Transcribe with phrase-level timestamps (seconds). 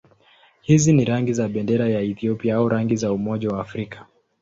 [0.61, 4.05] Hizi ni rangi za bendera ya Ethiopia au rangi za Umoja wa Afrika.